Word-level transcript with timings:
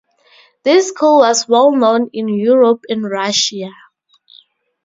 This 0.63 0.87
school 0.87 1.19
was 1.19 1.47
well 1.47 1.71
known 1.75 2.09
in 2.11 2.27
Europe 2.27 2.85
and 2.89 3.07
Russia. 3.07 3.69